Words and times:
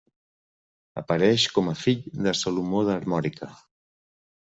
Apareix 1.01 1.43
com 1.57 1.69
a 1.71 1.73
fill 1.81 1.99
de 2.29 2.33
Salomó 2.39 2.81
d'Armòrica. 2.89 3.51